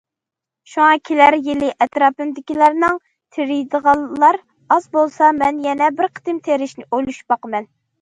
شۇڭا، 0.69 0.87
كېلەر 1.09 1.37
يىلى 1.47 1.69
ئەتراپىمدىكىلەرنىڭ 1.85 2.99
تېرىيدىغانلار 3.37 4.41
ئاز 4.49 4.91
بولسا، 5.01 5.33
مەن 5.45 5.65
يەنە 5.71 5.95
بىر 6.03 6.13
قېتىم 6.19 6.45
تېرىشنى 6.51 6.91
ئويلىشىپ 6.93 7.35
باقىمەن. 7.41 7.75